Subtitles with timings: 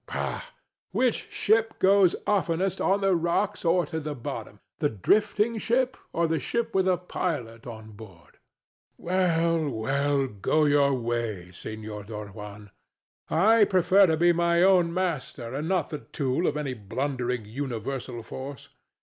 [0.07, 0.33] DON JUAN.
[0.39, 0.45] Pooh!
[0.93, 6.25] which ship goes oftenest on the rocks or to the bottom the drifting ship or
[6.25, 8.39] the ship with a pilot on board?
[8.97, 9.69] THE DEVIL.
[9.69, 12.71] Well, well, go your way, Senor Don Juan.
[13.29, 18.23] I prefer to be my own master and not the tool of any blundering universal
[18.23, 18.69] force.